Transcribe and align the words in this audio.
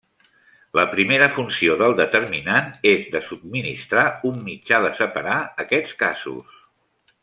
La 0.77 0.85
primera 0.93 1.27
funció 1.35 1.75
del 1.81 1.93
determinant 1.99 2.73
és 2.93 3.05
de 3.17 3.23
subministrar 3.29 4.09
un 4.33 4.43
mitjà 4.51 4.83
de 4.89 4.95
separar 5.05 5.41
aquests 5.67 5.99
casos. 6.05 6.63